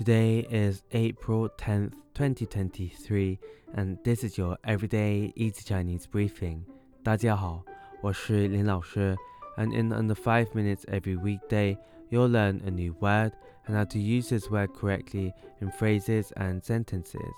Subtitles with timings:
[0.00, 3.38] Today is April 10th, 2023,
[3.74, 6.64] and this is your everyday easy Chinese briefing.
[7.02, 7.62] 大家好，
[8.00, 9.14] 我是林老师,
[9.58, 11.76] and in under 5 minutes every weekday,
[12.08, 13.32] you'll learn a new word
[13.66, 17.34] and how to use this word correctly in phrases and sentences.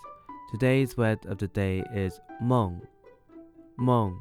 [0.52, 2.80] Today's word of the day is meng.
[3.76, 4.16] Meng,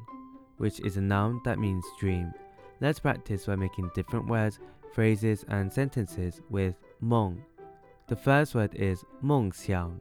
[0.58, 2.34] which is a noun that means dream.
[2.80, 4.58] Let's practice by making different words,
[4.96, 7.44] phrases, and sentences with meng.
[8.11, 10.01] The first word is 梦想,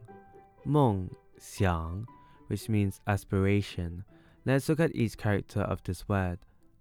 [0.64, 2.06] 梦想,
[2.48, 4.04] which means aspiration.
[4.44, 6.38] Let's look at each character of this word.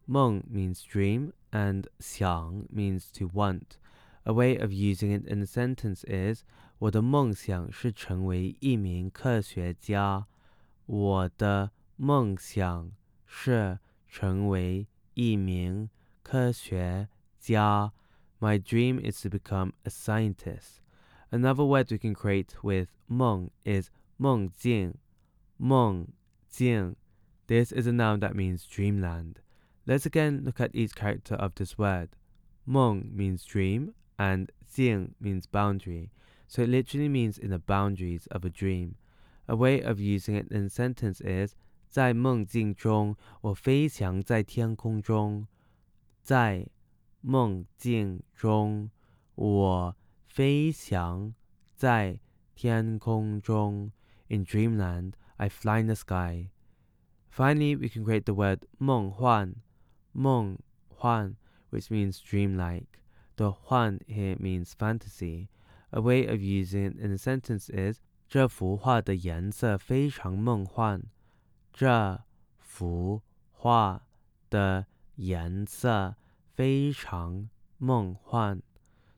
[0.07, 3.79] 梦 means dream and 想 means to want.
[4.23, 6.43] A way of using it in a sentence is
[6.77, 10.27] 我的梦想是成为一名科学家。
[10.85, 12.91] 我的梦想
[13.25, 15.89] 是成为一名
[16.21, 17.07] 科学
[17.39, 17.91] 家。
[18.39, 20.78] My dream is to become a scientist.
[21.31, 24.95] Another word we can create with 梦 is 梦境,
[25.59, 26.07] 梦
[26.49, 26.95] 境.
[27.47, 29.41] This is a noun that means dreamland.
[29.85, 32.09] Let's again look at each character of this word.
[32.65, 36.09] 梦 means dream and 境 means boundary.
[36.47, 38.95] So it literally means in the boundaries of a dream.
[39.47, 41.55] A way of using it in a sentence is
[41.89, 45.47] 在梦境中，我飞翔在天空中。
[46.23, 46.67] 在
[47.21, 48.89] 梦境中，
[49.35, 49.95] 我
[50.39, 51.33] 飞翔
[51.75, 52.19] 在
[52.55, 53.91] 天空中。
[54.27, 56.49] In dreamland, I fly in the sky.
[57.29, 59.55] Finally, we can create the word 梦幻,
[60.13, 60.57] 梦
[60.87, 61.35] 幻,
[61.69, 63.01] which means dreamlike.
[63.35, 65.49] The 幻 here means fantasy.
[65.91, 71.03] A way of using it in a sentence is 这幅画的颜色非常梦幻。
[71.71, 72.23] 这
[72.57, 74.07] 幅画
[74.49, 76.15] 的颜色
[76.53, 78.61] 非常梦幻。